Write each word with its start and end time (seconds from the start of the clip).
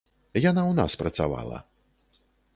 Яна 0.45 0.61
ў 0.69 0.73
нас 0.79 0.97
працавала. 1.03 1.61